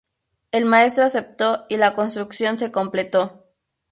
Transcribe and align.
El 0.51 0.65
maestro 0.65 1.03
aceptó 1.03 1.67
y 1.69 1.77
la 1.77 1.93
construcción 1.93 2.57
se 2.57 2.71
completó. 2.71 3.45